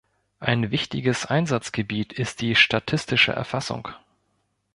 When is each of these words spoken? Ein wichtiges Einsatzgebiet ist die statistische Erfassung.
Ein 0.39 0.71
wichtiges 0.71 1.27
Einsatzgebiet 1.27 2.11
ist 2.11 2.41
die 2.41 2.55
statistische 2.55 3.33
Erfassung. 3.33 3.89